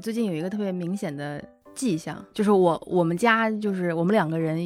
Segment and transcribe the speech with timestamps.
[0.00, 1.44] 我最近有一个特别明显的
[1.74, 4.58] 迹象，就是我我们家就是我们两个人，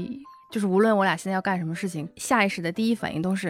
[0.49, 3.49] 就是无论我俩现在要干什么事情，下意识的第一反应都是，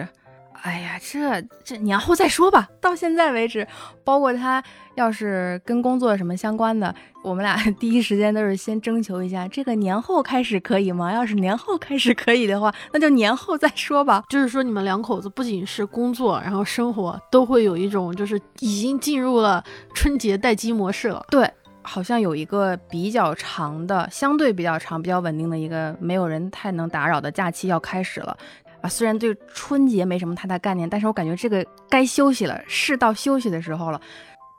[0.63, 2.67] 哎呀，这这年后再说吧。
[2.81, 3.67] 到现在为止，
[4.03, 4.63] 包括他
[4.95, 6.91] 要是跟工作什么相关的，
[7.23, 11.13] 我们俩 第一时间都是先征求一下，这个年后开始可以吗？
[11.13, 14.23] 要是年后开始可以的话，那就年后再说吧。
[14.27, 21.23] 就是说，你们两口子不仅是工作，然后生活都会有一种，就是已经进入了春节待机模式了。
[21.29, 21.47] 对。
[21.85, 28.35] 好像有一个比较长的、相对比较长、比较稳定的一个没有人太能打扰的假期要开始了
[28.81, 28.89] 啊！
[28.89, 34.01] 虽然对春节没什么太大概念，但是我感觉这个该休息了，是到休息的时候了。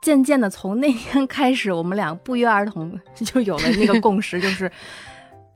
[0.00, 4.70] 渐渐的，从那天开始，我们俩不约而同就有了那个共识，就是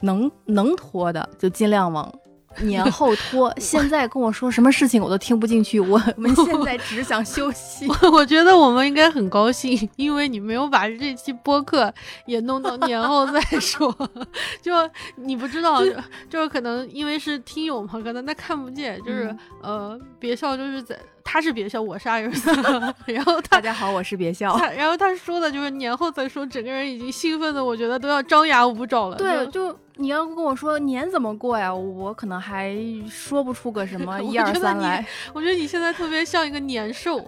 [0.01, 2.12] 能能拖的就尽量往。
[2.59, 5.79] 年后拖， 现在跟我说什么事情我都听不进去。
[5.80, 7.87] 我 们现在只想休息。
[8.13, 11.93] 我觉得我们应该很高兴，因为你没有把这期播客
[12.27, 13.95] 也弄到年后再说。
[14.61, 14.73] 就
[15.16, 15.83] 你不知道，
[16.29, 18.99] 就是可能因为是听友嘛，可能他看不见。
[19.05, 20.99] 就是呃，别笑，就是在。
[21.33, 22.51] 他是别笑，我是阿尔斯。
[23.07, 24.59] 然后大家好，我是别笑。
[24.77, 29.17] 然后他说的就是年后再说，整个人已经兴奋的，我觉得都要张牙舞爪了。
[29.17, 32.77] 对，就你要跟我说年怎么过呀，我可能还
[33.09, 35.07] 说不出个什么 一二三来。
[35.33, 37.25] 我觉得你现在特别像一个年兽，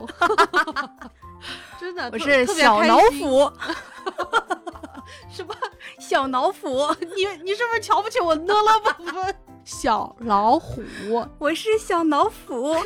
[1.79, 3.49] 真的，我是小脑斧。
[5.31, 5.55] 什么
[6.01, 6.69] 小老虎？
[7.01, 8.97] 你你是不是瞧不起我呢了吧？
[9.65, 10.83] 小老虎，
[11.39, 12.73] 我是小老虎。
[12.73, 12.77] 我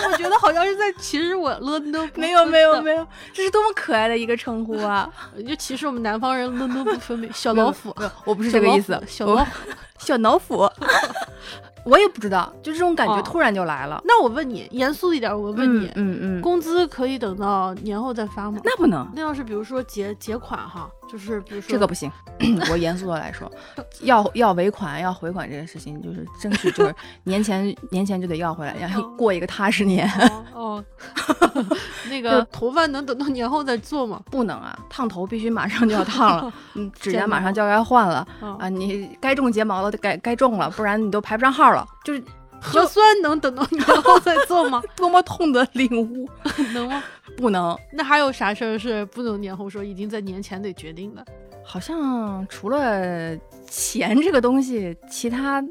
[0.00, 2.08] 怎么觉得好像是在歧视我了呢？
[2.14, 5.10] 没有没有没有，这是多么可爱的一个称呼啊！
[5.46, 7.30] 就歧视我们南方人了呢不分美。
[7.32, 9.00] 小老虎，我不是这个意思。
[9.06, 9.50] 小老虎，
[9.98, 10.68] 小老虎。
[11.84, 14.02] 我也不知道，就这种感觉突然就来了。
[14.04, 18.60] 那我问你，严肃一点，我问你，嗯嗯，工资可以等到年后再发吗？
[18.64, 19.08] 那不能。
[19.14, 22.10] 那要是比如说结结款哈，就是比如说这个不行。
[22.70, 23.50] 我严肃的来说，
[24.02, 26.94] 要要尾款要回款这件事情，就是争取就是
[27.24, 30.06] 年前年前就得要回来，要过一个踏实年。
[30.52, 30.84] 哦，
[32.10, 34.20] 那 个头发能等到年后再做吗？
[34.30, 38.26] 不能啊，烫头必须马上就要烫了， 嗯，指甲马上就要该换了
[38.58, 41.86] 啊，你该种睫毛了该该种了，不然你都排不上号了。
[42.04, 42.22] 就是
[42.66, 44.82] 核酸能等到年后再做吗？
[44.96, 46.28] 多么痛的领悟，
[46.74, 47.02] 能吗？
[47.36, 47.78] 不能。
[47.92, 51.24] 那还有啥事儿是不能年后说，已经在年前得决定的？
[51.64, 53.36] 好像除了
[53.68, 55.64] 钱这个东西，其他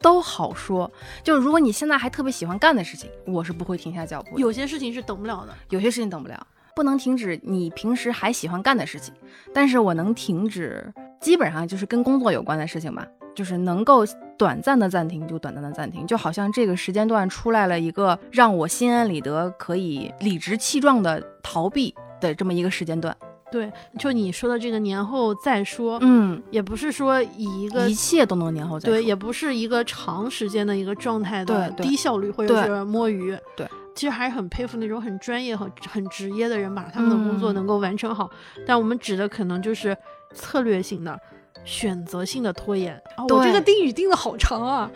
[0.00, 0.90] 都好说。
[1.22, 4.38] 就是如果你现在还特别喜欢干的事情，我是不会停下脚步。
[4.38, 9.12] 有些事情是等不了的，有些事情等不了，不能停止你平时还喜欢干的事情。
[9.52, 13.06] 但是我能停止，基本上就是跟工作有关的事情吧。
[13.34, 14.04] 就是能够
[14.36, 23.16] 短暂的暂停就短暂的暂停，就好像这个时间段出来了一个让我心安理得、可以理直气壮的逃避的这么一个时间段。
[23.50, 23.68] 对，
[23.98, 38.30] 就你说的这个年后再说，嗯，也不是说以一个一切都能年后再说，对，也不是一个长时间的一个状态的低效率或者是摸鱼，对，其实还是很佩服那种很专业、很很职业的人，把他们的工作能够完成好。
[38.64, 39.96] 但我们指的可能就是
[40.32, 41.18] 策略性的、
[41.64, 43.00] 选择性的拖延。
[43.28, 44.90] 我这个定语定的好长啊！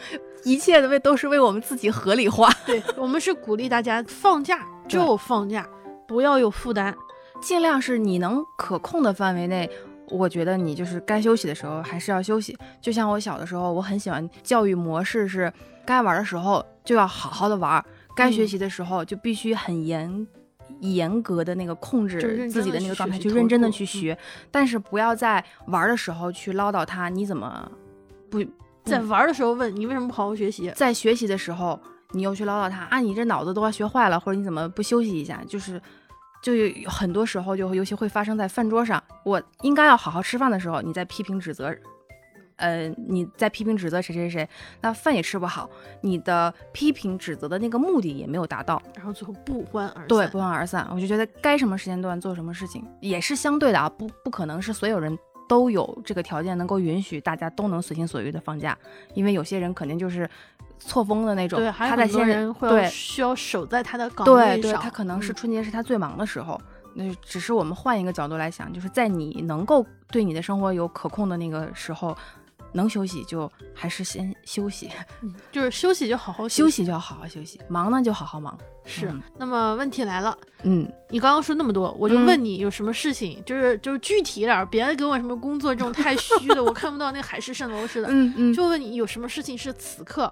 [0.45, 2.51] 一切的为都是为我们自己合理化。
[2.67, 5.67] 对我们是鼓励大家放假就放假，
[6.07, 6.95] 不要有负担。
[7.41, 9.69] 尽量是你能可控的范围内，
[10.09, 12.57] 我觉得你就是该休息的时候还是要休息。
[12.81, 15.53] 就像我小的时候，我很喜欢教育模式是，
[15.85, 20.27] 该玩的时候就要好好的玩，该学习的时候就必须很严
[20.93, 24.17] 严格的那个控制自己的那个状态，去认真的去学。
[24.51, 27.71] 但是不要在玩的时候去唠叨他，你怎么
[28.31, 28.45] 不
[28.85, 30.71] 在玩的时候问你为什么不好好学习？
[30.77, 31.81] 在学习的时候
[32.11, 35.43] 你又去唠叨他啊，你这脑子都要学坏了，或者你怎么不休息一下？
[35.49, 35.81] 就是。
[36.43, 39.03] 就有很多时候，就尤其会发生在饭桌上。
[39.25, 41.75] 我应该要好好吃饭的时候，你在批评指责，
[42.57, 44.49] 呃，你在批评指责谁谁谁，
[44.81, 45.69] 那饭也吃不好，
[46.01, 50.09] 你的批评指责的那个目的也没有达到，然后最后不欢而散。
[50.09, 50.89] 对，不欢而散。
[50.93, 55.19] 我就觉得该什么时间段做什么事情也是相对的啊，不不可能是所有人
[55.49, 58.77] 都有这个条件能够允许大家都能随心所欲的放假，
[59.15, 60.29] 因为有些人肯定就是。
[60.77, 66.61] 错峰的那种，对，他在先人会需要守在他的岗位上，对，对他可能是春节是他最忙的时候，
[66.95, 72.15] 那只是我们换一个角度来想，就是在你能够对你的生活有可控的那个时候，
[72.75, 74.91] 能休息就还是先休息，
[75.51, 78.59] 就是休息就好好休息就要好好休息，忙呢就好好忙。
[78.85, 90.31] 是，那么问题来了，嗯，你刚刚说那么多，我就问你有什么事情，就是就是具体一点，别给我什么工作这种太虚的，我看不到那海市蜃楼似的，嗯嗯，就问你有什么事情是此刻。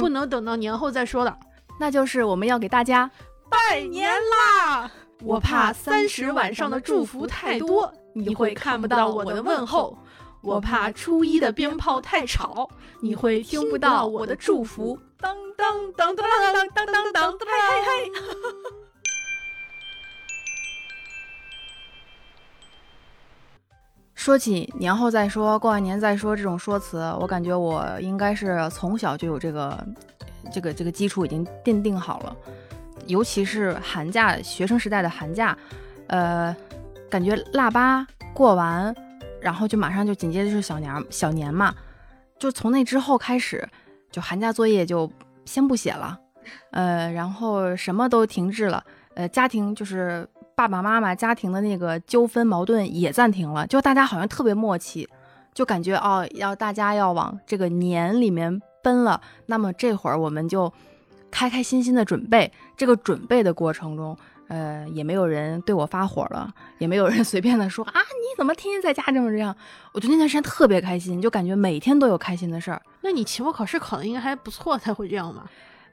[0.00, 1.38] 不能等到年后再说的，
[1.78, 3.10] 那就是我们要给大家
[3.50, 4.90] 拜年啦！
[5.22, 9.98] 我怕三十晚上的祝福太多，你会看不到我的问候。
[10.44, 12.68] 我怕初一的鞭炮太吵，
[13.00, 14.98] 你会听不到我的祝福。
[15.18, 17.46] 当当当当当当当当当，嘿
[17.86, 18.10] 嘿嘿。
[24.14, 29.86] 说起年后再说，过完年再说这种说辞，我感觉我应该是从小就有这个
[30.52, 32.36] 这个这个基础已经奠定好了。
[33.06, 35.56] 尤其是寒假，学生时代的寒假，
[36.06, 36.54] 呃，
[37.10, 38.94] 感觉腊八过完，
[39.44, 41.74] 然后就马上就紧接着就是小年小年嘛，
[42.38, 43.68] 就从那之后开始，
[44.10, 45.08] 就寒假作业就
[45.44, 46.18] 先不写了，
[46.70, 48.82] 呃，然后什么都停滞了，
[49.14, 50.26] 呃，家庭就是
[50.56, 55.06] 爸爸妈妈家庭的那个纠纷矛盾也暂停了，就大家好像特别默契，
[55.52, 60.72] 就感觉哦，要大家要往这个年里面奔了，那么这会儿我们就。
[61.30, 64.16] 开开心心的准备，这个准备的过程中，
[64.48, 69.54] 呃，也没有人对我发火了，也没有人 随便的说啊，你怎么天天在家这么这样？
[69.92, 72.80] 我觉得那段时间特别开心，就感觉每天都有开心的事儿。
[73.00, 75.44] 那你期末考试考的应该还不错才会这样吧？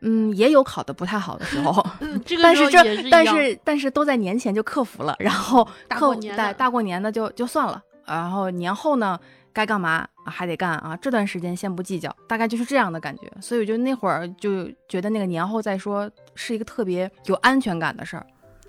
[0.01, 1.85] 嗯，也有考的不太好的时候，
[2.25, 9.19] 这个但是这但是但是都在年前就克服了，然后 大过年的大过年的就就算了，然后年后呢？
[9.53, 10.95] 该干嘛还得干啊！
[11.01, 13.29] 这段时间先不计较，大概就是这样的感觉。
[13.41, 18.25] 所以我就那会儿就觉得那个年后再说是一个特别有安全感的事儿。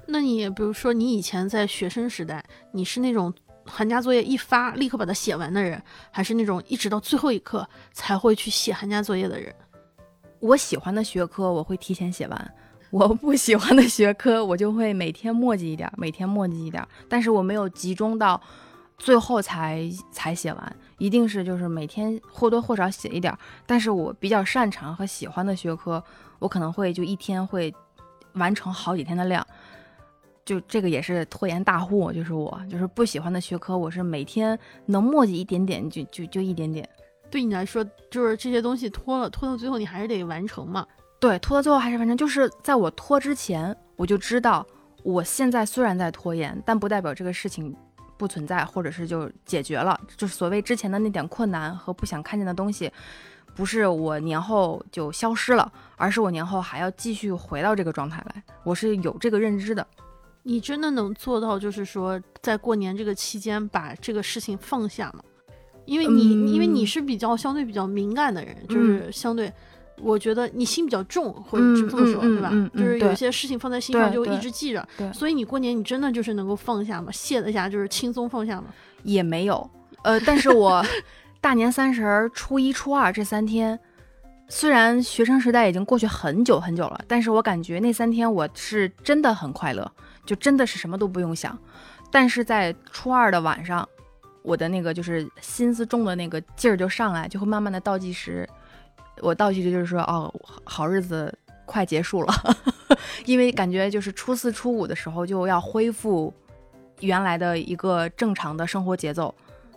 [0.06, 3.32] 那你比如说你以前在学生时代，你是那种
[3.64, 9.54] 寒假作业一发立刻把它写完的人，还是那种一直到最后一刻才会去写寒假作业的人？
[10.40, 12.54] 我喜欢的学科我会提前写完，
[12.90, 18.40] 我不喜欢的学科我就会每天墨迹一点，每天墨迹一点，但是我没有集中到。
[18.99, 23.37] 最后才才写完，一定是就是每天或多或少写一点。
[23.66, 26.00] 但是我比较擅长和喜欢的学科，
[26.38, 27.75] 我可能会就一天会
[28.34, 29.44] 完成好几天的量。
[30.52, 36.87] 就这个也是拖延大户，就是我，就是不喜欢的学科，我是每天能墨迹一点点就就就一点点。
[37.31, 40.87] 对你来说，就是这些东西拖了拖到最后，你还是得完成嘛？
[41.19, 42.14] 对，拖到最后还是完成。
[42.14, 44.66] 就是在我拖之前，我就知道
[45.02, 47.75] 我现在虽然在拖延，但不代表这个事情。
[48.19, 52.88] 不存在，或者是就解决了，就是所谓之前的那点困难和不想看见的东西，
[53.52, 59.84] 不是我年后就消失了，而是我年后还要继续回到这个状态来，我是有这个认知的。
[60.43, 65.23] 你真的能做到，就是说在过年这个期间把这个事情放下吗？
[65.85, 69.53] 因为你，因为你是比较相对比较敏感的人，就是相对。
[70.00, 72.50] 我觉得你心比较重，或者是这么说，对吧？
[72.75, 77.12] 就是有些事情放在心上就一直记着，所以你过年你真的就是能够放下吗？
[77.12, 78.65] 卸得下就是轻松放下吗？
[79.05, 79.71] 也没有，
[80.03, 80.85] 呃，但是我
[81.41, 83.79] 大年三十、初一、初二这三天，
[84.54, 89.90] 虽然学生时代已经过去很久很久了，但是我感觉那三天我是真的很快乐，
[90.26, 91.58] 就真的是什么都不用想。
[92.10, 93.88] 但是在初二的晚上，
[94.43, 98.46] 我的那个就是心思重的那个劲儿就上来，就会慢慢的倒计时。
[99.22, 100.31] 我倒计时就是说，哦，
[100.64, 101.34] 好日子
[101.64, 102.34] 快结束了，
[103.25, 106.32] 因为感觉就是初四初五的时候就要恢复
[107.00, 109.34] 原来的一个正常的生活节奏。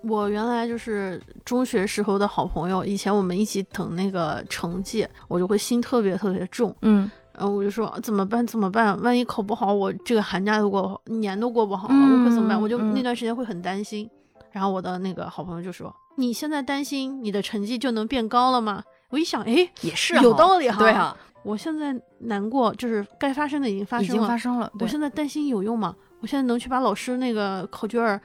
[0.08, 9.00] 我原来就是中学时候的好朋友，以前我们一起等那个成绩，我就会心特别特别重，嗯，然后我就说怎么办怎么办？
[9.02, 12.62] 万一考不好，我这个寒假都过年都过不好了，我可怎么办？
[12.62, 14.10] 我就那段时间会很担心。
[14.52, 20.80] 然后我的那个好朋友就说：“你现在担心你的成绩就能变高了吗？”我一想，哎，也是有道理哈。
[20.80, 24.14] 对啊，我现在难过，就是该发生的已经发生了。
[24.14, 24.72] 已经发生了。
[24.80, 25.94] 我现在担心有用吗？
[26.22, 28.22] 我现在能去把老师那个考卷儿，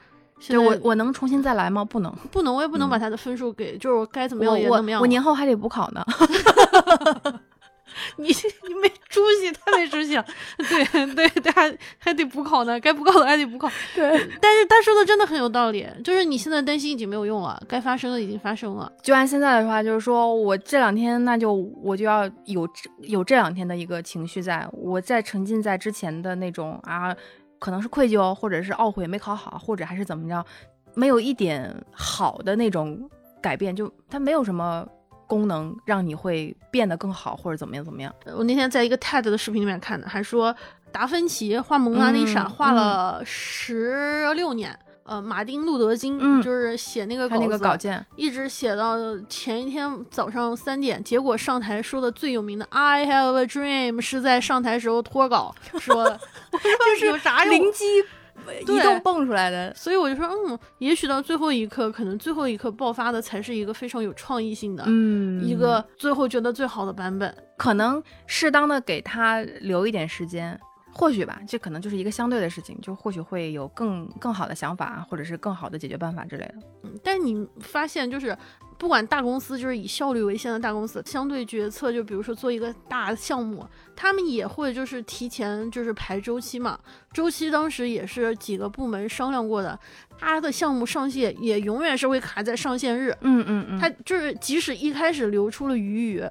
[0.47, 1.83] 对我我能重新再来吗？
[1.85, 4.99] 不能，不能，我也不能把他的分数给，就是我该怎么样也怎么样。
[4.99, 6.03] 我年后还得补考呢。
[8.15, 10.25] 你你没出息，太没出息 了。
[10.57, 13.69] 对对对，还还得补考呢，该补考的还得补考。
[13.93, 18.89] 对，但是他说的真的很有道理，就是你现在担心已经没有用了，该发生的已经发生了。
[19.03, 22.67] 就按现在的话，就是说我这两天那就我就要有
[23.01, 27.13] 有这两天的一个情绪，在我在沉浸在之前的那种啊，
[27.61, 30.43] 可能是愧疚，或者是懊悔没考好，或者还是怎么着，
[30.93, 34.85] 没有一点好的那种改变，就它没有什么。
[35.27, 38.13] 功能让你会变得更好，或者怎么样怎么样？
[38.35, 40.53] 我那天在一个 TED 的视频里面看的，还说
[40.91, 44.77] 达芬奇画蒙娜丽莎画了十六年，
[45.11, 48.95] 呃，马丁路德金就是写那个那个稿件，一直写到
[49.27, 56.17] 前一天早上三点，结果上台说的最有名的 I have a dream 是在上台时候脱稿说的，
[56.53, 57.53] 就是有啥用？
[57.53, 57.83] 灵机。
[58.61, 67.31] 一动蹦出来的，所以我就说，嗯，也许到最后一刻，可能最后一刻爆发的才是一个非常有创意性的，嗯，一个最后觉得最好的版本。
[67.55, 70.59] 可能适当的给他留一点时间，
[70.93, 76.55] 或许吧，这可能就是一个相对的事情，就或许会有更更好的想法，或者是更好的解决办法之类的。
[76.83, 78.37] 嗯，但你发现就是。
[78.77, 83.63] 不管大公司就是以效率为先的大公司，相对决策就比如说做一个大项目，
[83.95, 86.79] 他们也会就是提前就是排周期嘛。
[87.13, 89.79] 周期当时也是几个部门商量过的，
[90.17, 93.15] 他的项目上线也永远是会卡在上线日。
[93.21, 96.23] 嗯嗯嗯，他就是即使一开始留出了余余，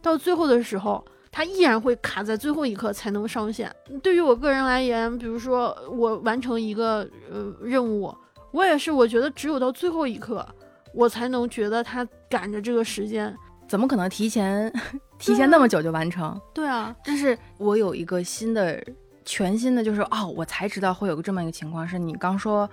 [0.00, 1.04] 到最后的时候，
[1.36, 3.70] 他依然会卡在最后一刻才能上线。
[4.02, 8.10] 对于我个人而言，比如说我完成一个呃任务，
[8.52, 10.46] 我也是，我觉得只有到最后一刻。
[10.94, 13.36] 我才能觉得他赶着这个时间，
[13.68, 14.72] 怎么可能提前
[15.20, 16.40] 提前那么久就完成？
[16.54, 18.82] 对啊，但是我有一个新的
[19.22, 22.66] 全新的，就是哦，我才知道会有个这么一个情况，是你刚说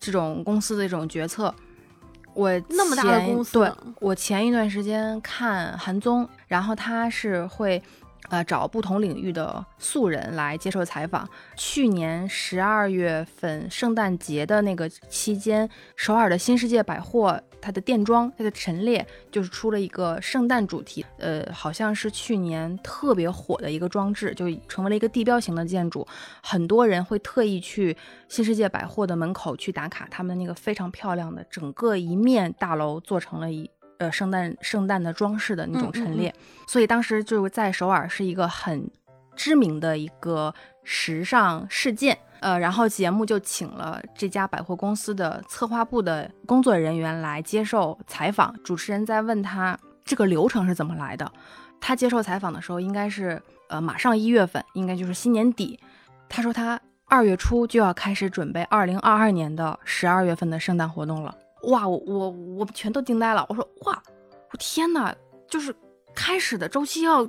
[0.00, 1.54] 这种公司的这种决策，
[2.34, 7.82] 我那么大的公司，对我前一段时间看韩综，然后他是会。
[8.30, 11.28] 呃，找不同领域的素人来接受采访。
[11.54, 26.06] 去年十二月份圣诞节的那个期间，首尔的新世界百货，它的店装，它的陈列就是出了一个圣诞主题，呃，好像是去年特别火的一个装置，就成为了一个地标型的建筑。
[26.42, 27.96] 很多人会特意去
[28.28, 33.70] 新世界百货的门口去打卡，他们那个非常漂亮的整个一面大楼做成了一。
[33.98, 36.34] 呃，圣诞圣诞的装饰的那种陈列，
[36.66, 38.90] 所以当时就在首尔是一个很
[39.36, 42.18] 知名的一个时尚事件。
[42.40, 48.52] 呃，然后节目就请了这家百货公司的策划部的工作人员来接受采访。
[48.64, 51.30] 主持人在问他这个流程是怎么来的。
[51.80, 55.78] 他接受采访的时候，应该是呃马上一月份，应该就是新年底。
[56.28, 61.32] 他说他二月初就要开始准备二零二二年的十二月份的圣诞活动了。
[61.64, 63.46] 哇，我我我全都惊呆了。
[63.48, 64.02] 我说哇，
[64.50, 65.14] 我天哪，
[65.48, 65.72] 就是
[66.12, 67.24] 开始的周期要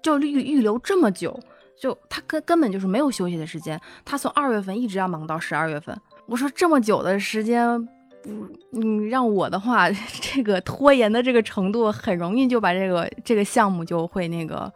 [0.00, 1.36] 就预预留这么久，
[1.80, 3.80] 就他根根本就是没有休息的时间。
[4.04, 5.96] 他从二月份一直要忙到十二月份。
[6.26, 7.80] 我说这么久的时间，
[8.22, 9.88] 不，你让我的话，
[10.20, 14.72] 这个拖延的这个程度，很容易就把这个这个项目就会那个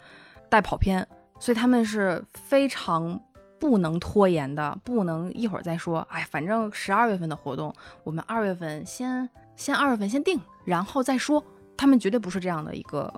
[0.48, 1.06] 带跑偏。
[1.38, 3.20] 所以他们是非常。
[3.60, 5.98] 不能拖延的，不能一会儿再说。
[6.08, 7.70] 哎，反正十二月份的活动，
[8.04, 11.44] 我们二月份先先二月份先定，然后再说。
[11.76, 13.12] 他们绝对不是这样的一个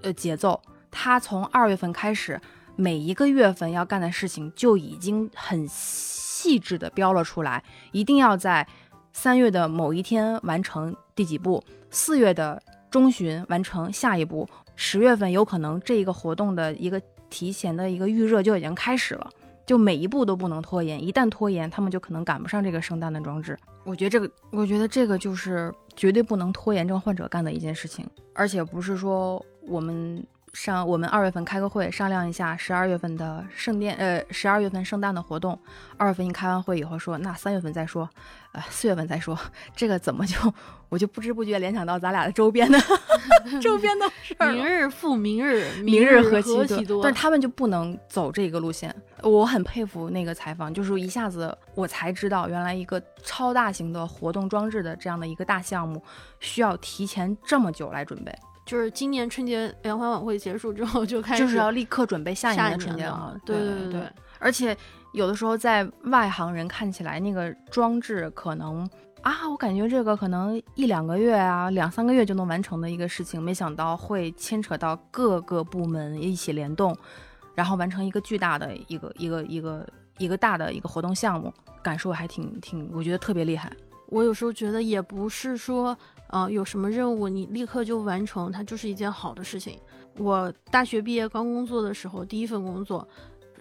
[0.00, 0.58] 呃节奏。
[0.90, 2.40] 他从二月份开始，
[2.76, 7.62] 每一个月份要干的事情就已经很细致的标了出来，
[7.92, 8.66] 一定要在
[9.12, 12.60] 三月的某一天完成第几步，四月的
[12.90, 19.30] 中旬完成下一步，十月份有可能这一个活动的一个提前的一个预热就已经开始了。
[19.64, 23.56] 就每一步都不能拖延，一旦拖延，他们就可能赶不上这个圣诞的装置。
[23.84, 30.26] 我觉得这个，我觉得这个就是绝对不能拖延症患者干的一件事情，而且不是说我们。
[30.52, 35.58] 上我们二月份开个会商量一下十二月份的圣诞呃十二月份圣诞的活动，
[35.96, 38.08] 二月份一开完会以后说那三月份再说，
[38.52, 39.38] 呃四月份再说，
[39.74, 40.36] 这个怎么就
[40.90, 42.78] 我就不知不觉联想到咱俩的周边的
[43.62, 48.94] 周边的事儿，明日复明日，明日何其多，但是他们就不能走这个路线。
[49.22, 56.02] 我很佩服那个采访，就是一下子我才知道原来一个超大型的活动装置的这样的一个大项目，
[56.40, 58.36] 需要提前这么久来准备。
[58.64, 63.36] 就是今年春节联欢晚会结束之后就开始，就是要立刻准备下一年的春节了。
[63.44, 64.76] 对对对对，而且
[65.12, 68.88] 有的时候在外行人看起来，那个装置可能
[69.22, 76.96] 啊，我感觉这个可能一两个月啊，两三个月就能完成的一个事情，没想到会牵扯到各个部门一起联动，
[77.56, 79.88] 然后完成一个巨大的一个一个一个
[80.18, 81.52] 一个大的一个活动项目，
[81.82, 83.72] 感受还挺挺，我觉得特别厉害。
[84.06, 85.98] 我有时候觉得也不是说。
[86.32, 89.78] 啊，有什么任务你立刻就完成，它就是一件好的事情。
[90.16, 93.06] 我大学毕业刚工作的时候，第一份工作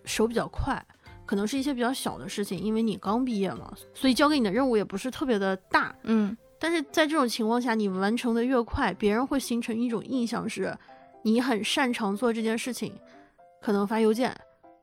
[0.05, 0.81] 手比较快，
[1.25, 5.93] 可能是一些比较小的事情，因为你刚毕业嘛，所以交给你的任务也不是特别的大。
[6.03, 10.73] 嗯，但是在这种情况下，你完成的越快，别人会形成一种印象是，
[11.23, 12.93] 你很擅长做这件事情，
[13.61, 14.33] 可能发邮件，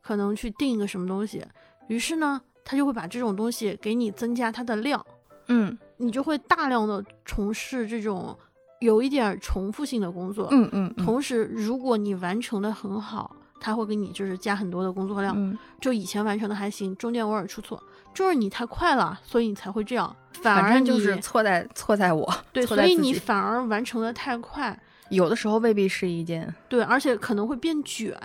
[0.02, 1.42] 可能去定一个什么东西，
[1.86, 5.02] 于是呢，他就会把这种东西给你增加它的量。
[5.46, 5.78] 嗯。
[5.98, 8.36] 你就会大量的从事这种
[8.80, 10.94] 有一点重复性的工作，嗯嗯。
[10.94, 15.34] 同时，如果你完成的很好，他会给你就是加很多的工作量。
[15.36, 15.58] 嗯。
[15.80, 17.82] 就以前完成的还行，中间偶尔出错，
[18.14, 20.14] 就是你太快了，所以你才会这样。
[20.40, 22.32] 反而就是错在错在我。
[22.52, 26.54] 对，所以你反而完成的太快，有的时候未必是一件。
[26.68, 28.16] 对，而且可能会变卷。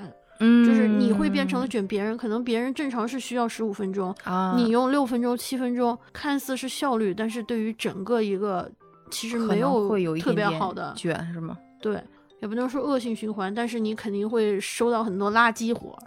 [0.43, 8.69] 嗯，就是你会变成了卷别人，可能别人正常是需要十五分钟啊，你用六分钟、七分钟，看似是效率，但是对于整个一个
[9.09, 11.57] 其实没有会有特别好的卷是吗？
[11.81, 12.03] 对，
[12.41, 15.97] 也不能说恶性循环，但是你肯定会收到很多垃圾活。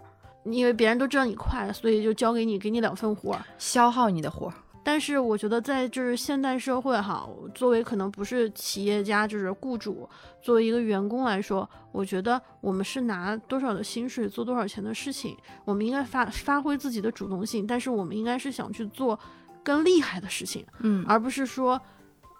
[0.44, 3.44] 因为别人都知道你快，所以就交给你，给你两份活儿。
[3.58, 4.54] 消耗你的活儿。
[4.86, 10.08] 但是我觉得在就是现代社会哈，作为可能不是企业家，就是雇主，
[10.40, 19.18] 作为一个员工来说，我觉得我们是拿多少的薪水做多少钱的事情，我们应该发发挥自己的主动性，但是我们应该是想去做
[19.64, 21.80] 更厉害的事情，嗯，而不是说，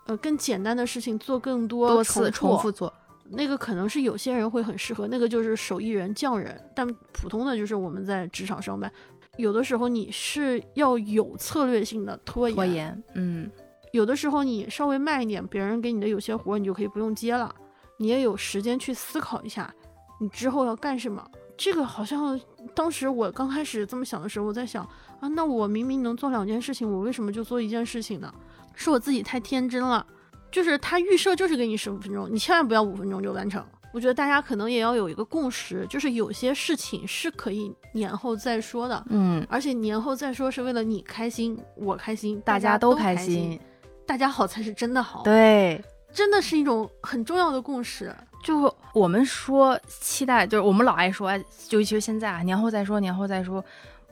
[0.07, 2.93] 呃，更简单的事情做更多多次重重复做。
[3.29, 8.89] 那个可能是有些人会很适合，那个就是手艺人、匠人，但普通的就是我们在职场上班，
[9.37, 13.51] 有的时候你是要有策略性的拖延，拖延，嗯，
[13.93, 17.55] 有的时候你稍微慢一点，别人给你的有些活儿你就可以不用接了，
[17.99, 19.73] 你也有时间去思考一下
[20.21, 21.25] 你之后要干什么。
[21.57, 22.39] 这个好像
[22.75, 24.85] 当时我刚开始这么想的时候，我在想
[25.21, 28.33] 啊，那我明明能做两件事情，我为什么就做一件事情呢？
[28.75, 30.07] 是我自己太天真了。
[30.49, 33.63] 就是他预设就是给你十五分钟，你千万不要五分钟就完成。
[33.97, 43.59] 我觉得大家可能也要有一个共识，就是有些事情是可以年后再说的，嗯，而且年后再说是为了你开心，我开心，大家都开心，
[44.05, 45.23] 大家好才是真的好。
[45.23, 48.15] 对，真的是一种很重要的共识。
[48.45, 51.33] 就我们说期待，就是我们老爱说，
[51.71, 53.65] 尤其是现在啊，年后再说，年后再说，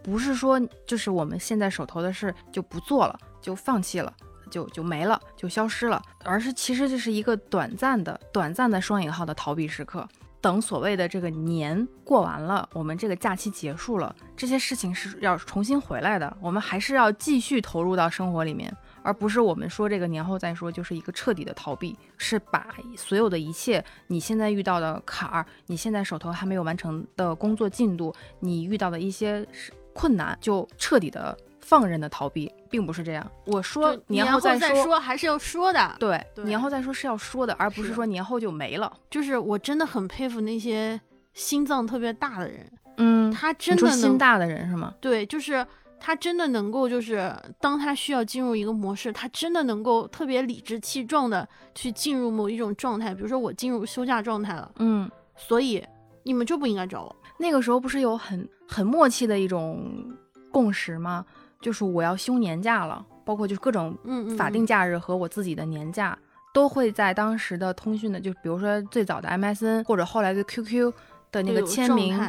[0.02, 4.10] 不是说就是我们现在手头的事就不做了，就放弃了。
[4.50, 10.06] 就就没了，就消失了，而是其实这是一个短暂的、短暂的双引号的逃避时刻。
[10.40, 18.70] 等所谓的这个年过完了，我们这个假期结束了，这些事情是要重新回来的，我们还是要继续投入到生活里面，
[19.02, 29.46] 而不是我们说这个年后再说，就是一个彻底的逃避，是把所有的一切你现在遇到的坎儿，你现在手头还没有完成的工作进度，你遇到的一些
[29.94, 31.34] 困难，就彻底的。
[31.66, 33.24] 放任的逃避并不是这样。
[33.44, 35.94] 我说年后再说，还是要说的。
[36.00, 38.92] 对，年后再说是要说的，而不是说年后就没了。
[39.08, 41.00] 就是我真的很佩服那些
[41.34, 42.68] 心脏特别大的人。
[42.96, 44.92] 嗯，他真的心大的人是吗？
[45.00, 45.64] 对，就是
[46.00, 53.14] 他真的能够，就是当他需要进入一个模式，他真的能够特别理直气壮的去进入某一种状态。
[53.14, 55.80] 比如说我进入休假状态了，嗯，所以
[56.24, 57.16] 你们就不应该找我。
[57.38, 59.92] 那个时候不是有很很默契的一种
[60.50, 61.24] 共识吗？
[61.64, 63.96] 就是我要休年假了，包括就是各种
[64.36, 66.16] 法定假日和我自己的年假，
[66.52, 70.92] 都会在当时的通讯的，就比如说最早的 MSN 或者后来的 QQ
[71.32, 72.20] 的那个签名，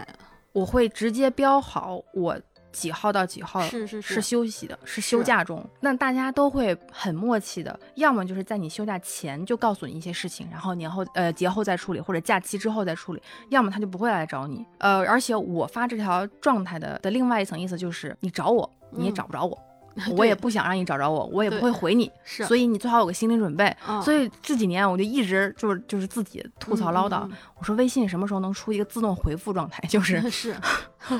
[0.54, 2.40] 我会直接标好我
[2.72, 5.66] 几号到几号是是是休息的，是休假中。
[5.82, 14.66] 那大家都会很默契的，要么就是在你休假前就告诉你一些事情，然后年后呃节后再处理，或者假期之后再处理，要么他就不会来找你。
[14.78, 18.70] 呃，而且我发这条状态的的另外一层意思就是你找我。
[18.98, 19.58] 你也找不着我，
[20.18, 23.76] 我也不想让你找着我，我也不会回你，是，所以你最好有个心理准备。
[24.04, 29.82] 所以这几年我就一直就是就是自己吐槽唠叨，我说微信什么时候能出一个自动回复状态？
[29.88, 30.56] 就是 是，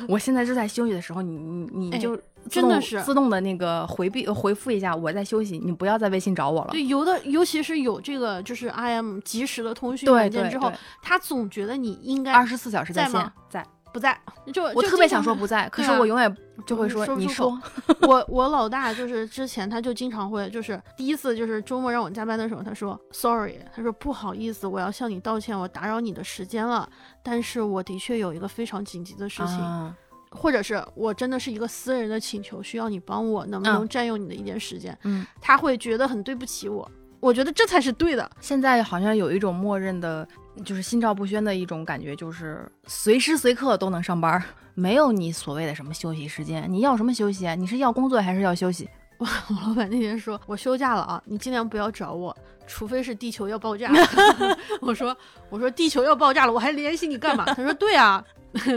[0.10, 6.72] 我现在就在休息的时候，你你你就真的是自动的那个回避回复一下我在休息，你不要在微信找我了。
[6.72, 13.66] 对，有的尤其是有这个就是 I M 及时的通讯软件之后，他总觉得你应该二十四小时在线，在。
[13.96, 14.20] 不在，
[14.52, 17.58] 就我特别想说不在，可是我永远就会说你说。
[18.04, 26.90] 我我老大就是之前他就经常会就是第一次就是周末让我加班的时候，他说 sorry，他说不好意思，我要向你道歉，我打扰你的时间了。
[27.24, 29.96] 但是我的确有一个非常紧急的事情，
[30.30, 34.98] 或者是我真的是一个私人的请求，需要你帮我，能不能占用你的一点时间？
[35.04, 38.30] 嗯，他会觉得很对不起我，我觉得这才是对的。
[38.42, 40.28] 现在好像有一种默认的。
[40.64, 44.42] 就是心照不宣的一种感觉，就是随时随刻都能上班，
[44.74, 46.66] 没有你所谓的什么休息时间。
[46.72, 47.56] 你要什么休息啊？
[47.56, 48.90] 你是要工作还是要休息？
[49.18, 52.36] 我我老板那天说，我休假了啊，你尽量不要找我，
[52.68, 53.90] 除非是地球要爆炸。
[54.82, 55.16] 我说
[55.50, 57.46] 我说地球要爆炸了，我还联系你干嘛？
[57.46, 58.24] 他说对啊，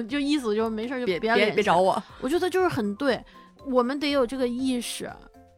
[0.08, 2.00] 就意思就是没事就别别别找我。
[2.20, 3.20] 我觉得就是很对，
[3.66, 5.10] 我们得有这个意识。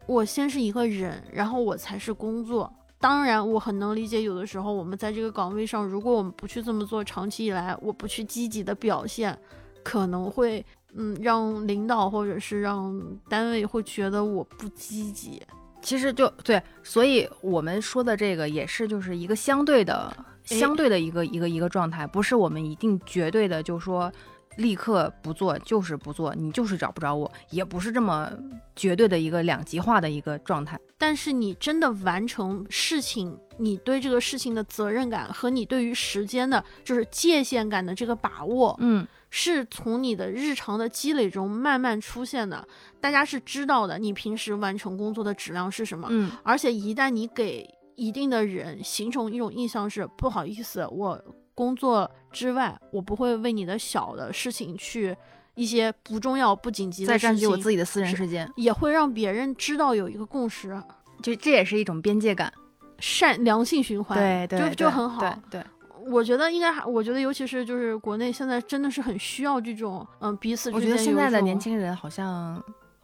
[0.07, 2.73] 我先是一个人，然后我才是工作。
[3.01, 9.37] 当然，我很能理解，有的时候我们在这个岗位上，如果我们不去这么做，长期以来我不去积极的表现，
[9.83, 15.43] 可能会嗯让领导或者是让单位会觉得我不积极。
[15.81, 24.13] 其实就对，所以我们说的这个也是就是一个相对的、相对的一个一个一个状态，不是我们一定绝对的就说。
[24.57, 28.31] 立刻不做就是不做，你就是找不着我，也不是这么
[28.75, 30.79] 绝对的一个两极化的一个状态。
[30.99, 42.67] 但是你真的完成事情，你对这个事情的责任感和你对于时间的，就是界限感的这个把握，嗯，是从你的日常的积累中慢慢出现的。
[43.01, 51.25] 大家是知道的，你平时完成工作的质量是什么，嗯，而且一旦你给一定的人形成一种印象是不好意思，我。
[51.61, 55.15] 工作之外，我不会为你的小的事情去
[55.55, 60.83] 一些不重要、不紧急的在占据我，自己的私人时间，也会让别人知道有一个共识，
[61.23, 62.51] 就这也是一种边界感。
[62.99, 65.21] 善良性循环，对对，就对就很好。
[65.21, 65.65] 对对，
[66.11, 72.63] 我觉得应该还，我觉得尤其是就是国内现在真的是很需要这种嗯彼此之我觉得现在的年，轻人好像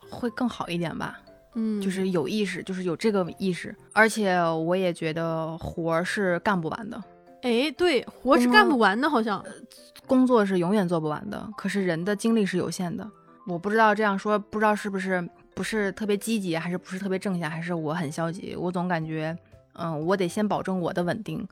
[0.08, 1.18] 会更好一点吧。
[1.58, 7.02] 嗯，就是有意识，就是有这个意识，而且我也觉得活儿是干不完的，
[7.46, 9.40] 哎，对，活是干不完的，好像
[10.04, 13.08] 工作是永远做不完的，可是人的精力是有限的。
[13.46, 18.56] 我不知道这样说，不知道是不是不是特别积极，还是不是特别正向，还是我很消极。
[18.56, 19.36] 我总感觉，
[19.74, 21.46] 嗯，我得先保证我的稳定，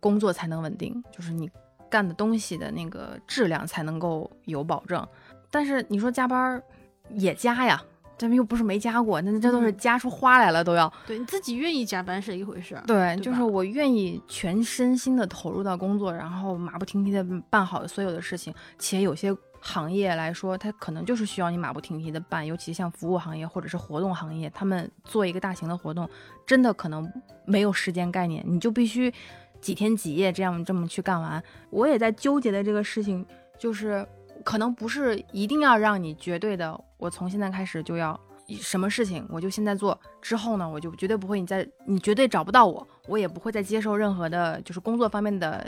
[0.00, 1.50] 工作才能稳定，就是你
[1.88, 5.06] 干的东西的那个质量才能够有保证。
[5.50, 6.62] 但是你说加班儿
[7.08, 7.82] 也加呀，
[8.18, 10.92] 咱们又不是没加过，那这都是嗯加出花来了都要。
[11.06, 18.52] 对你自己愿意加班是一回事儿，对，对就是我愿意全身心的投入到工作，然后马不停蹄的办好所有的事情。
[18.78, 26.08] 且有些行业来说，它可能就是需要你马不停蹄的办，尤其像服务行业或者是活动行业，他们做一个大型的活动，
[26.46, 27.10] 真的可能
[27.44, 29.12] 没有时间概念，你就必须
[29.60, 31.42] 几天几夜这样这么去干完。
[31.70, 33.24] 我也在纠结的这个事情，
[33.58, 34.06] 就是
[34.44, 45.66] 可能不是一定要让你绝对的，我从现在开始就要什么事情我就现在做，之后呢我就绝对不会你再你绝对找不到我，我也不会再接受任何的就是工作方面的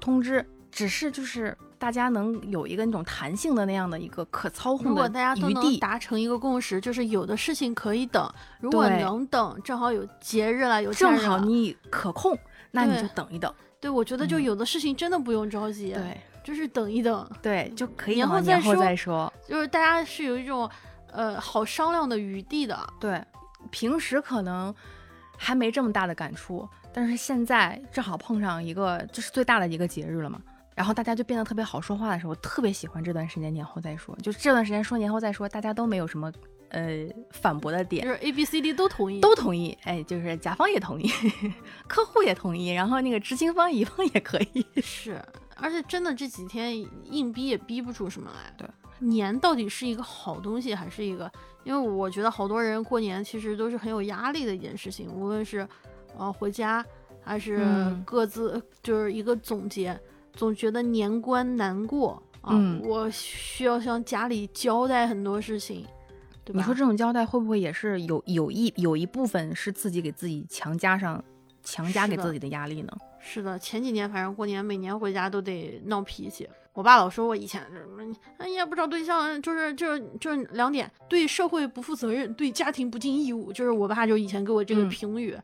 [0.00, 5.78] 通知，只是就是大家能有一个那种弹性的那样的一个可操控如果大家都能。
[5.78, 8.28] 达成一个共识，就是有的事情可以等，
[8.60, 12.36] 如果能等，正好有节日了，有假正好你可控，
[12.72, 13.52] 那你就等一等。
[13.80, 19.30] 对我觉得就嗯有的事情真的不用着急，对就是等一等，对，就可以年后后再说再说。
[19.46, 20.66] 就是大家是有一种
[21.12, 22.74] 呃好商量的余地的。
[22.98, 23.22] 对，
[23.70, 24.74] 平时可能
[25.36, 30.40] 还没这么大的感触，但是现在正好碰上一个，就是最大的一个节日了嘛。
[30.74, 34.16] 然后大家就变得特别好说话的时候，我特别喜欢这段时间年后再说。
[34.22, 36.32] 就这段时间说年后再说，大家都没有什么
[36.70, 39.76] 呃反驳的点就，是 A、B、C、D 都同意，都同意。
[39.84, 41.10] 哎，就是甲方也同意，
[41.88, 44.66] 客户也同意，然后那个执行方、乙方也可以。
[44.82, 45.22] 是，
[45.56, 46.78] 而且真的这几天
[47.10, 48.52] 硬逼也逼不出什么来。
[48.56, 51.30] 对，年到底是一个好东西，还是一个？
[51.64, 55.68] 因为我觉得好多人过年其实都是很有压力的一件事情，无论是
[56.16, 56.84] 呃回家，
[57.20, 59.98] 还是嗯各自就是一个总结，
[60.32, 65.84] 总觉得年关难过啊，嗯我需要向家里交代很多事情，
[66.48, 66.60] 对吧？
[66.60, 71.22] 你说这种交代会不会也是有有一有一部分是自己给自己强加上
[71.62, 72.92] 强加给自己的压力呢？
[73.20, 76.48] 是的，前几年反正过年每年回家都得闹脾气。
[76.72, 85.36] 我爸老说我以前是什么，哎呀不找对象，就是就是就是两点，对社会不负责任，对家庭不尽义务，就是我爸就以前给我这个嗯评语。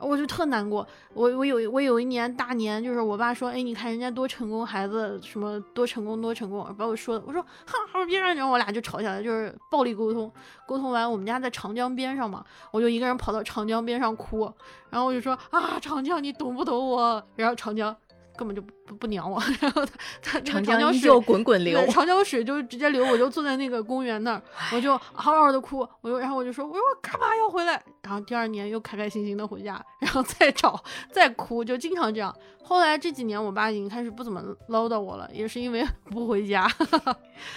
[0.00, 10.32] 我就特难过，我我有我有一年大年，就是我爸说，哎，你看人家多成功，孩子什么多成功多成功，把我说的，我说哈，我说别让，然后我俩就吵起来，就是暴力沟通，
[10.66, 14.52] 沟通完，我们家在长江边上嘛，我就一个人跑到长江边上哭，
[14.88, 17.22] 然后我就说啊，长江你懂不懂我？
[17.34, 17.94] 然后长江
[18.38, 19.84] 根本就不不不鸟我， 然后
[20.22, 21.84] 他他长江水就滚滚流，。
[21.88, 27.82] 长江水就直接流，我就坐在那个公园那儿，我就嗷嗷的哭，我就然后我就说，我说我干嘛要回来？
[28.02, 32.34] 然后第二年又开开心心的回家，然后再找再哭，就经常这样。
[32.62, 36.70] 后来这几年，我爸已经开始不怎么唠叨我了，也是因为 不回家。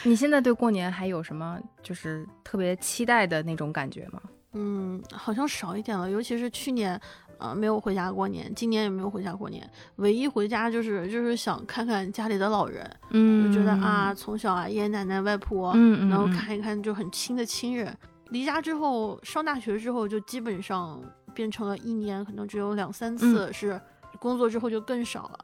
[0.04, 4.20] 你现在对过年还有什么就是特别期待的那种感觉吗？
[4.54, 7.00] 嗯，好像少一点了，尤其是去年，
[7.42, 9.68] 呃，没有回家过年，今年也没有回家过年。
[9.96, 17.98] 唯一回家就是就是想看看家里的老人，嗯就觉得啊，，从小啊，爷爷奶奶、外婆，嗯嗯，然后嗯看一看就很亲的亲人。
[18.30, 21.02] 离家之后，上大学之后，就基本上
[21.34, 23.80] 变成了一年可能只有两三次是，
[24.20, 25.40] 工作之后就更少了。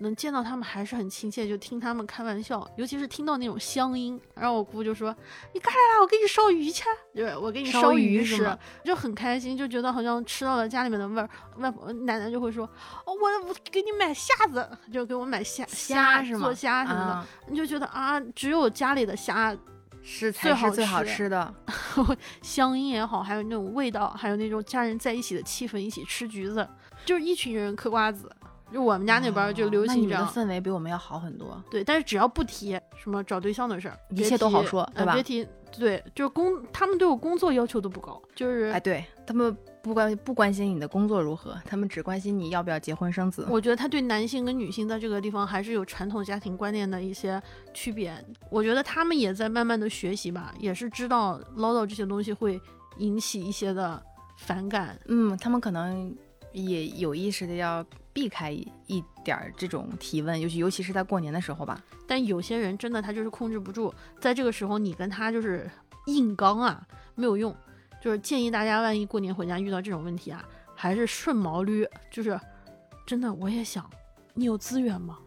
[0.00, 5.14] 能见到他们还是很亲切，就听他们开玩笑，尤其是听到那种乡音，然后我姑就说
[5.54, 6.84] ：“你干啥啦，我给你烧鱼去。”
[7.14, 11.28] 就是我给你烧烧鱼吃，就很开心，就觉得好像吃到了家里面的味儿。
[11.58, 12.64] 外婆奶奶就会说
[13.04, 16.40] ：“哦，我我给你买虾子，就给我买虾虾是吗？
[16.40, 17.12] 做虾什么的。
[17.12, 19.56] 啊你就觉得啊，只有家里的虾
[20.02, 21.54] 是最好才是最好吃吃的。
[22.40, 26.66] 乡音也好，还有那种味道，还有那种家人在一起的气氛，一起吃橘子，
[27.04, 28.30] 就是一群人嗑瓜子。
[28.72, 31.62] 就我们家那边儿就流行这样，氛围比我们要好很多。
[31.70, 43.46] 对，但是只要不提什么找对象的事儿，一切都好说对吧呃别提，对，就是工，他们对我工作要求都不高，就是哎，对他们不关不关心你的工作如何，他们只关心你要不要结婚生子。
[43.48, 48.12] 我觉得他对男性跟女性在这个地方还是有传统家庭观念的一些区别。
[48.50, 52.60] 我觉得他们也在慢慢的学习吧，也是知道唠叨这些东西会
[52.98, 54.02] 引起一些的
[54.36, 54.98] 反感。
[55.06, 56.14] 嗯，他们可能
[56.52, 61.82] 也有意识的要避开一一点儿这种提问，尤其尤其是在过年的时候吧。
[62.06, 65.70] 但有些人真的他就是控制不住，在这个时候你跟他就是
[66.06, 67.54] 硬刚啊，没有用。
[68.02, 70.42] 就是建议大家，万一过年回家遇到这种问题啊，
[70.74, 71.86] 还是顺毛驴。
[72.10, 72.40] 就是
[73.06, 73.88] 真的，我也想，
[74.32, 75.18] 你有资源吗？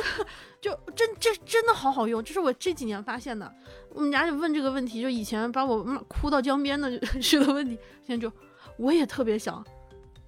[0.62, 3.54] 就真这真的好好用，这是我这几年发现的。
[3.90, 8.34] 我们家就问这个问题，就以前把我骂哭到江边的这 个问题，现在就
[8.78, 9.62] 我也特别想，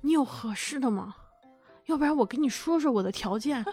[0.07, 1.17] 你有合适的吗？
[1.87, 3.65] 要不然我跟你说说我的条件。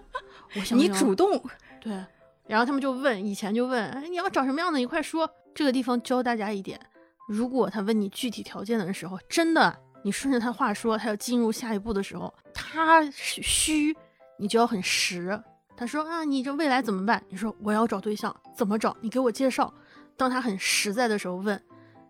[0.56, 1.39] 我想你主动
[1.80, 2.04] 对，
[2.48, 4.80] 然后他们就问，以前就问，哎，你要找什么样的？
[4.80, 5.30] 你快说。
[5.54, 6.80] 这个地方教大家一点，
[7.28, 13.96] 如果他问你具体条件的时候，真的你顺着他话说，他要进入下一步的时候，他虚，
[14.39, 15.39] 你就要很实。
[15.78, 17.24] 他说啊，你这未来怎么办？
[17.30, 18.98] 你说我要找对象，怎么找？
[19.02, 19.72] 你给我介绍。
[20.17, 21.62] 当他很实在的时候问，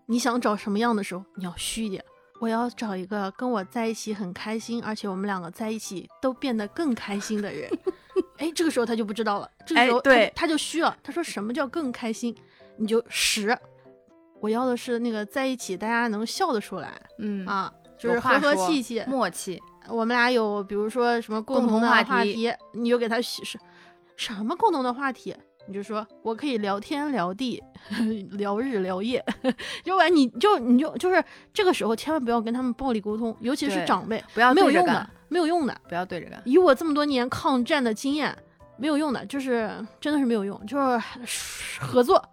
[0.05, 2.01] 你想找什么样的时候，你要虚一点。
[2.43, 7.71] 我要找一个跟我在一起很开心，而且我们两个在一起都变得更开心的人。
[8.37, 10.93] 哎，这个时候他就不知道了，这个时候对他就虚了。
[11.01, 12.35] 他说什么叫更开心？
[12.75, 13.57] 你就实。
[14.41, 19.57] 我要的是那个在一起大家能笑得出来，嗯啊，就是和和气气、默契。
[19.87, 23.57] 我们俩有比如说什么共同的话题，你就给他是
[24.17, 25.33] 什么共同的话题？
[25.65, 27.63] 你就说我可以聊天聊地
[28.31, 29.23] 聊日聊夜，
[29.85, 31.23] 要不然你就你就就是
[31.53, 36.41] 这个时候千万不要跟他们暴力沟通，尤其是长辈，不要没有用的，没有用的，不要对着干。
[36.45, 38.35] 以我这么多年抗战的经验，
[38.77, 39.71] 没有用的，就是
[40.01, 41.01] 真的是没有用，就是
[41.79, 42.23] 合作，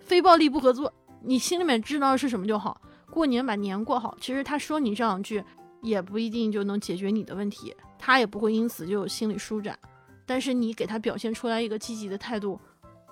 [0.00, 0.92] 非暴力不合作。
[1.22, 4.16] 你心里面知道是什么就好，过年把年过好。
[4.20, 5.42] 其实他说你这两句
[5.82, 9.76] 也不一定就能解决你的问题，他也不会因此就有心理舒展。
[10.24, 12.60] 但是你给他表现出来一个积极的态度。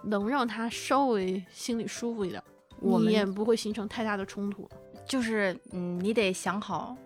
[0.06, 2.42] 能让他稍微心里舒服一点，
[2.80, 4.68] 你也不会形成太大的冲突。
[5.06, 6.96] 就是，嗯，你得想好，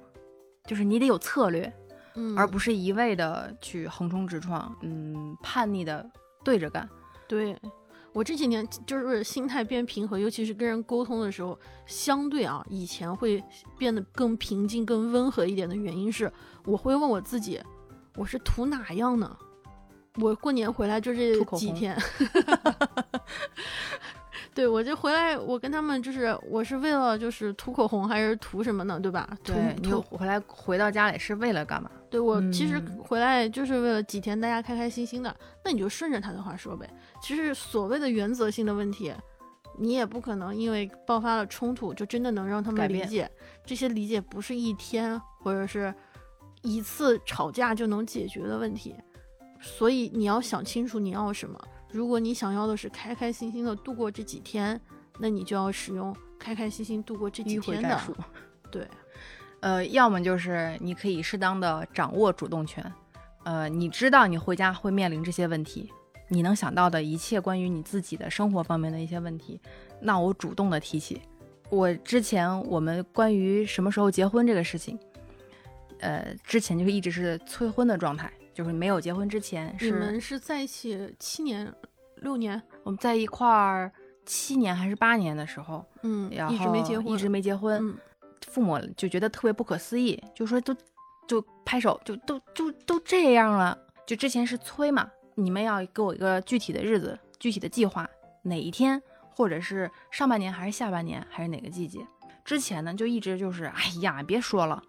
[0.67, 1.73] 就是你得有策略，
[2.15, 6.09] 嗯，而不是一味的去横冲直撞，嗯，叛逆的
[6.45, 6.89] 对着干。
[7.27, 7.57] 对
[8.13, 13.43] 我这几年就是心态变平和，尤其是跟人沟通的时候，相对啊，以前会
[13.77, 16.33] 变得更平静、更温和一点的原因是，
[16.65, 17.61] 我会问我自己，
[18.17, 19.37] 我是图哪样呢？
[20.21, 21.97] 我过年回来就这几天，
[24.55, 28.99] 对我就回来，我跟他们就是，我是为了就是涂口红还是涂什么呢？
[28.99, 29.29] 对吧？
[29.45, 31.91] 对，你回来回到家里是为了干嘛？
[32.11, 36.89] 对我其实回来就是为了几天大家开开心心的，那你就顺着他的话说呗。
[37.23, 39.13] 其实所谓的原则性的问题，
[39.79, 43.31] 你也不可能因为爆发了冲突就真的能让他们理解。
[43.65, 45.95] 这些理解不是一天或者是
[46.63, 48.97] 一次吵架就能解决的问题。
[49.61, 51.59] 所以你要想清楚你要什么。
[51.91, 54.79] 如果你想要的是开开心心的度过这几天，
[55.19, 57.99] 那你就要使用开开心心度过这几天的。
[58.71, 58.87] 对，
[59.61, 62.85] 呃，要么就是你可以适当的掌握主动权。
[63.45, 65.91] 呃，你知道你回家会面临这些问题，
[66.29, 69.59] 你能想到的一切关于你自己的生活方面的一些问题，
[70.03, 71.23] 那我主动的提起。
[71.71, 74.99] 我之前我们关于什么时候结婚这个事情，
[76.01, 78.31] 呃，之前就是一直是催婚的状态。
[78.59, 81.73] 就是没有结婚之前，你们是在一起七年、
[82.17, 82.61] 六年？
[82.83, 83.93] 我们在一块儿
[84.27, 87.97] 七年还是八年的时候，嗯，一直没结婚，一直没结婚。
[88.49, 90.75] 父母就觉得特别不可思议，就说都
[91.29, 93.79] 就拍手，就都就都这样了。
[94.05, 98.11] 就之前是催嘛，你们要给我一个具体的日子、具体的计划，
[98.43, 102.05] 哪一天，或者是上半年还是下半年还是哪个季节？
[102.45, 104.83] 之前呢，就一直就是，哎呀，别说了。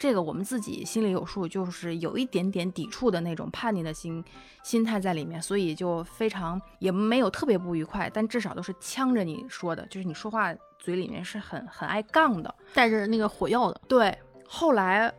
[0.00, 4.24] 这个我们自己心里有数，就是有一点点抵触的那种叛逆的心
[4.62, 13.78] 心态在里面，所以就非常也没有特别不愉快，但至少都是呛着你说的，就是你说话嘴里面是很很爱杠的，带着那个火药的。
[13.86, 15.12] 对，后来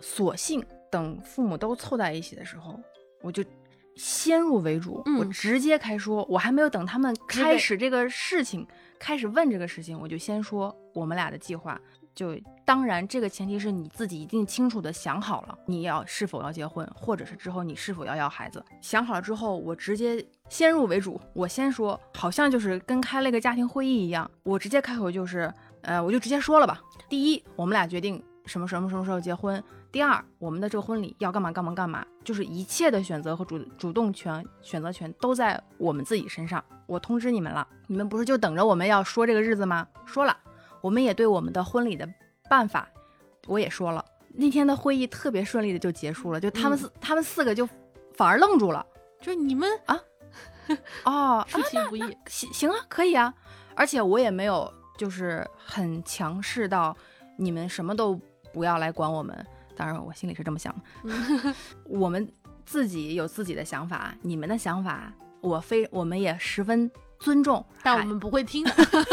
[0.00, 2.78] 索性等父母都凑在一起的时候，
[3.22, 3.42] 我就
[3.94, 8.68] 先入为主，我直接开说，我还没有等他们开始这个事情，
[8.98, 11.80] 开始问这个事情，我就先说我们俩的计划。
[12.16, 18.64] 就当然，这个前提是你自己一定清楚的想好了，你要是否要结婚，或者是之后你是否要要孩子。
[18.80, 25.52] 想好了之后，我直接先入为主，我先说，好像就是跟开了一个家庭会议一样，我直接开口就是，
[25.82, 26.80] 呃，我就直接说了吧。
[27.06, 29.60] 第一，我们俩决定什么什么什么时候结婚；
[29.92, 36.64] 第二，我们的这个婚礼要干嘛干嘛干嘛，就是一切的选择和主主动权、选择权都在我们自己身上。
[36.86, 39.86] 我通知你们了，你们不是就等着我们要说这个日子吗？
[40.06, 40.34] 说了。
[40.86, 42.08] 我们也对我们的婚礼的
[42.48, 42.88] 办法，
[43.48, 44.04] 我也说了。
[44.32, 47.68] 那天的会议特别顺利的就结束了，就他们四他们四个就
[48.14, 48.86] 反而愣住了，
[49.20, 50.00] 就你们啊，
[51.04, 53.34] 哦，出其不意，行行啊，可以啊。
[53.74, 56.96] 而且我也没有就是很强势到
[57.36, 58.18] 你们什么都
[58.52, 59.44] 不要来管我们，
[59.74, 61.54] 当然我心里是这么想的。
[61.84, 62.30] 我们
[62.64, 68.72] 自己有自己的想法，你们的想法我非我们也十分尊重，但我们不会听的。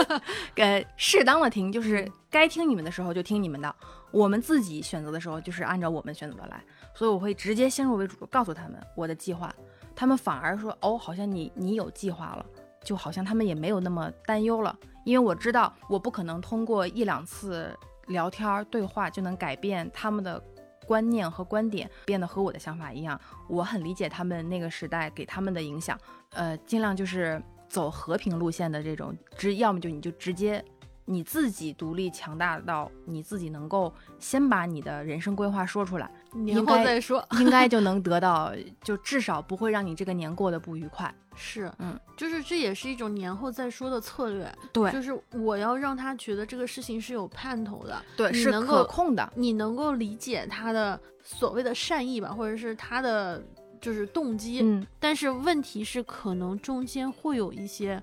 [0.57, 3.73] 呃，适当的听，就是该听你们的时候就听你们的。
[4.11, 6.63] 我们自己选择的时候，就是按照我们选择的来。
[6.93, 9.53] 所以我会直接先入为主，告诉他们我的计划。
[9.95, 12.45] 他们反而说：“哦，好像你你有计划了，
[12.83, 17.75] 就好像他们也没有那么担忧了。”因为我知道，我不可能通过一两次
[18.07, 20.41] 聊天对话就能改变他们的
[20.85, 23.19] 观念和观点，变得和我的想法一样。
[23.49, 25.99] 我很理解他们那个时代给他们的影响，
[26.31, 27.41] 呃，尽量就是
[27.73, 30.63] 走和平路线的这种，直要么就你就直接
[31.05, 41.11] 你自己独立强大到你自己能够先把你的人生规划说出来，年后再说，应该就能得到，就至少不会让你这个年过得不愉快。
[41.35, 44.55] 是，嗯，就是这也是一种年后再说的策略。
[44.71, 53.43] 对，就是我要让他觉得这个事情是有盼头的，对，是可控的，你能够理解他的所谓的善意吧，或者是他的
[53.83, 54.61] 就是动机。
[54.63, 58.01] 嗯，但是问题是，可能中间会有一些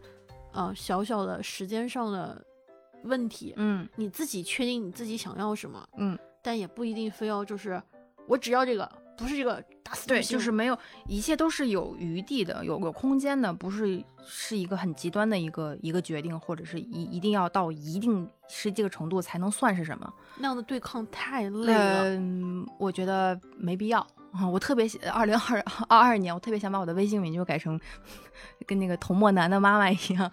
[0.52, 2.44] 呃小小的时间上的
[3.04, 3.54] 问题。
[3.56, 5.88] 嗯，你自己确定你自己想要什么？
[5.96, 7.82] 嗯，但也不一定非要就是
[8.28, 8.86] 我只要这个。
[9.16, 20.12] 不是这个打死对，就是没有，一切都是有余地的，有个空间的，不是是一个很极端的一个一个决定，或者是一一定要到一定是这个程度才能算是什么？
[20.38, 23.98] 那样的对抗太累了，嗯，我觉得没必要
[24.30, 24.46] 啊。
[24.46, 27.78] 我特别二零二二二年，我特别想把我的微信名就改成
[28.68, 30.30] 跟那个童墨男的妈妈一样，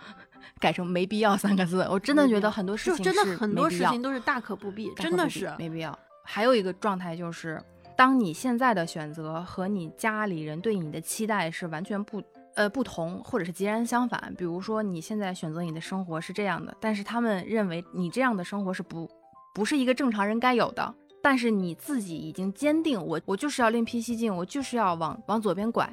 [0.60, 1.82] 改成没必要三个字。
[1.90, 5.98] 我真的觉得很多事情真的很多事情都是大可不必，真的是没必要。
[6.24, 7.60] 还有一个状态就是。
[7.98, 12.22] 当你现在的选择和你家里人对你的期待是完全不
[12.54, 14.32] 呃不同，或者是截然相反。
[14.38, 19.10] 比如说你现在选择你的生活是这样的，但是他们认为你这样的生活是不
[19.52, 20.94] 不是一个正常人该有的。
[21.24, 25.92] 但是你自己已经坚定，我我就是要另辟蹊径，我就是要往往左边拐。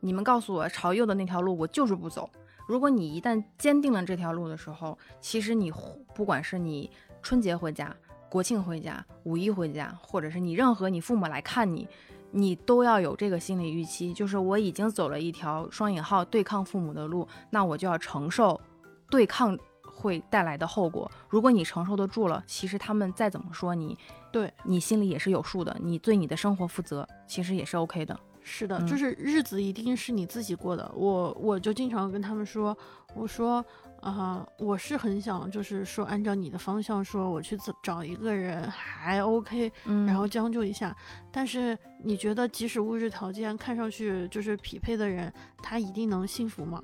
[0.00, 2.28] 你们告诉我朝右的那条路，我就是不走。
[2.66, 5.72] 如果你一旦坚定了这条路的时候，其实你
[6.12, 6.90] 不管是你
[7.22, 7.94] 春节回家。
[8.28, 11.88] 国庆回家，五一回家，或者是你任何你父母来看你，
[12.32, 18.60] 你都要有这个心理预期，就是我已经走了一条双引号对抗父母的路，那我就要承受
[19.08, 21.10] 对抗会带来的后果。
[21.28, 23.96] 如果你承受得住了，其实他们再怎么说你，
[24.32, 28.18] 对你心里也是有数的，你对你的生活负责，其实也是 OK 的。
[28.42, 30.88] 是的，就是日子一定是你自己过的。
[30.94, 32.76] 我我就经常跟他们说，
[33.14, 33.64] 我说。
[34.00, 39.72] 啊，我是很想，就是说按照你的方向说，我去找找一个人还 OK，
[40.06, 40.94] 然后将就一下。
[41.32, 45.32] 但是你觉得，即使物质条件看上去就是匹配的人，
[45.62, 46.82] 他一定能幸福吗？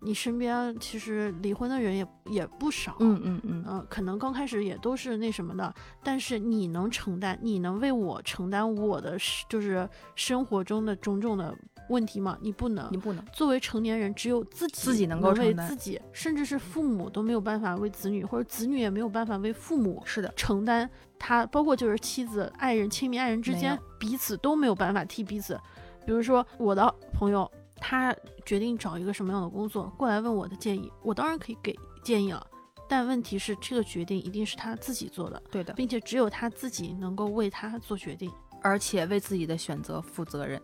[0.00, 9.16] 你身边其实离婚的人也也不少，嗯嗯嗯，呃，可能刚开始也都是那什么的，但是你能承担，你能为我承担我的，
[9.48, 11.56] 就是生活中的种种的。
[11.88, 12.38] 问题吗？
[12.40, 13.24] 你不能，你不能。
[13.32, 20.02] 作为成年人，只有自己自己能够为自己，甚至是父母都没有办法为子女，或者子女也没有办法为父母。
[20.04, 25.60] 是的，承担他，包括就是妻子、爱人、亲密爱人之间，彼此都没有办法替彼此。
[26.06, 32.46] 比如说我的朋友，他决定找一个什么样的工作，过来问我的建议，我当然可以给建议了。
[32.88, 38.30] 但问题是，这个决定一定是他自己做的，对的，并且只有他自己能够为他做决定，
[38.62, 40.60] 而且为自己的选择负责任。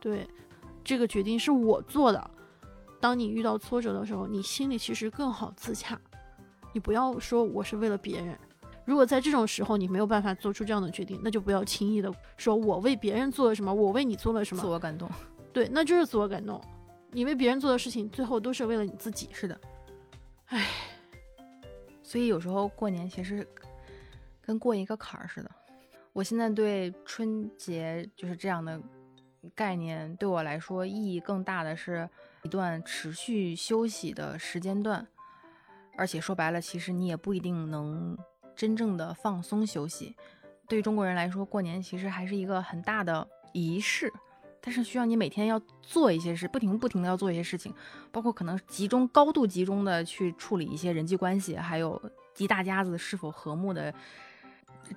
[0.00, 0.26] 对。
[0.84, 2.30] 这个决定是我做的。
[3.00, 5.98] 当你遇到挫折的时候，你心里其实更好自洽。
[6.72, 8.38] 你不要说我是为了别人。
[8.84, 14.62] 如果在这种时候你没有办法做出这样的决定，那就不要轻易的说我为别人做了什么，我为你做了什么。
[14.62, 15.08] 自我感动，
[15.52, 16.60] 对，那就是自我感动。
[17.10, 19.28] 你为别人做的事情，最后都是为了你自己。
[19.32, 19.60] 是的，
[20.46, 20.66] 唉。
[22.02, 23.46] 所以有时候过年其实
[24.40, 25.50] 跟过一个坎儿似的。
[26.12, 28.80] 我现在对春节就是这样的。
[29.54, 32.08] 概念对我来说意义更大的是
[32.42, 35.06] 一段持续休息的时间段，
[35.96, 38.16] 而且说白了，其实你也不一定能
[38.54, 40.14] 真正的放松休息。
[40.68, 44.12] 对于中国人来说，过年其实还是一个很大的仪式，
[44.60, 47.74] 但是需要你每天要做一些事，不停不停的要做一些事情，
[48.12, 52.00] 包括可能集中高度集中的去处理一些人际关系，还有
[52.36, 53.92] 一大家子是否和睦的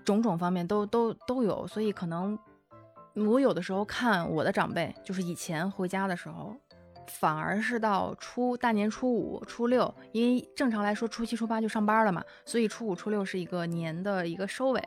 [0.03, 2.37] 种种方面都都都有，所以可能。
[3.15, 6.55] 我有的时候看我的长辈，就是以前回家的时候，
[7.07, 14.81] 反而是到初大年初五、初六，因为正常来说初七、初八就上班了嘛，所以初五、初六是一个年的一个收尾。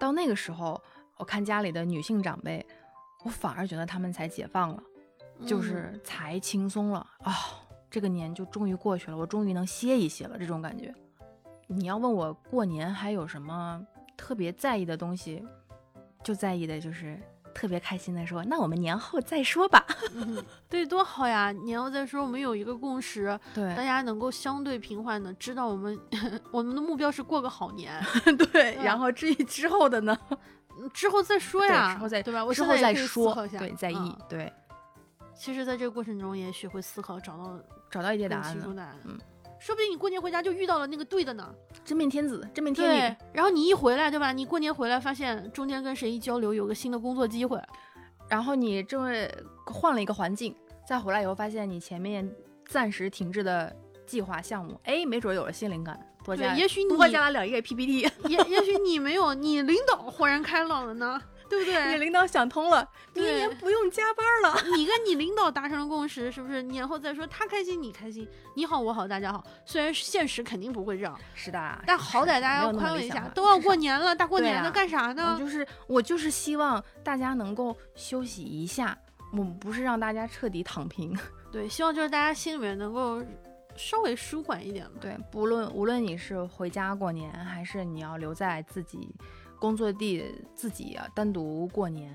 [0.00, 0.80] 到那个时候，
[1.16, 2.66] 我看家里的女性长辈，
[3.24, 4.82] 我反而觉得他们才解放了，
[5.46, 7.32] 就是才轻松了啊！
[7.88, 10.92] 这个年就终于过去了，我终于能歇一歇了，这种感觉。
[11.68, 13.80] 你要问我过年还有什么
[14.16, 15.44] 特别在意的东西？
[16.24, 17.20] 就在意的就是
[17.54, 19.84] 特别开心的说，那我们年后再说吧。
[20.14, 21.52] 嗯，对，多好呀！
[21.52, 25.98] 年后再说，我们有一个共识，对大家能够相对平缓的知道我们
[26.50, 27.92] 我们的目标是过个好年，
[28.52, 32.44] 对，嗯然后至于之后的呢，嗯之后再说呀，之后再对吧？
[32.44, 34.52] 我之后再说对，在意嗯，对，
[35.34, 37.58] 其实，在这个过程中也许会思考，找到
[37.90, 38.60] 找到一些答案了。
[38.62, 38.96] 析出答案。
[39.04, 39.18] 嗯，
[39.62, 41.54] 说不定你过年回家就遇到了那个对的呢。
[41.84, 44.32] 真命天子，真命天对女，，然后你一回来，对吧？
[44.32, 47.60] 你过年回来发现中间跟谁一交流，有个新的工作机会，
[48.28, 49.08] 然后你这么
[49.66, 50.52] 换了一个环境，
[50.84, 52.28] 再回来以后发现你前面
[52.66, 61.22] 暂时停滞的计划项目，哎，没准有了新灵感，多加对，也许你多加了两页 PPT，也也许你没有， 你领导豁然开朗了呢，
[61.52, 61.96] 对不对你？
[61.98, 64.58] 领导想通了，明对年不用加班了。
[64.74, 66.62] 你跟你领导达成了共识，是不是？
[66.62, 68.26] 年后再说，他开心你开心，
[68.56, 69.44] 你好我好大家好。
[69.66, 75.36] 虽然现实肯定不会这样，是的，但好歹大家要宽慰一下，都要过年了，大过年的干啥我呢？
[75.38, 78.96] 就是我就是希望大家能够休息一下，
[79.32, 81.14] 我们不是让大家彻底躺平。
[81.52, 83.22] 对，希望就是大家心里面能够
[83.76, 84.92] 稍微舒缓一点吧。
[85.02, 89.14] 对，不论无论你是回家过年，还是你要留在自己
[89.62, 90.24] 工作地
[90.56, 92.12] 自己啊单独过年，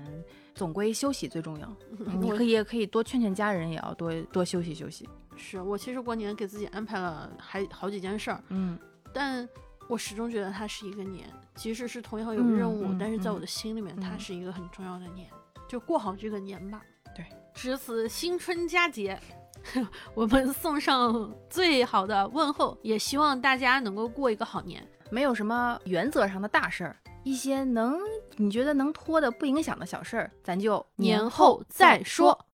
[0.54, 1.66] 总归休息最重要。
[2.04, 5.08] 嗯你可以也可以多劝劝家人，也要多多休息休息。
[5.34, 8.78] 是我其实过年给自己安排了还好几件事儿，嗯，
[9.14, 9.48] 但
[9.88, 15.26] 我始终觉得它是一个年，即使是同样有嗯任务，嗯但是在我嗯的心里面，它嗯是一个很重要的年，
[15.66, 16.82] 就过好这个年吧。
[17.16, 17.24] 对，
[17.54, 19.18] 值此新春佳节，
[20.14, 24.86] 我们送上最好的问候，也希望大家能够过一个好年。
[25.10, 26.94] 没有什么原则上的大事儿，
[27.28, 27.98] 一些能
[28.36, 32.46] 你觉得能拖的不影响的小事儿，咱就年后再说。